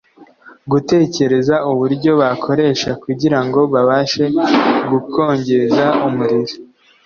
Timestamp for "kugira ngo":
3.03-3.59